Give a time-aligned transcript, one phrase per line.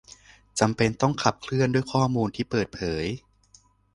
[0.59, 3.05] จำเป็นต้องขับเคลื่อนด้วยข้อมูลที่เปิดเผย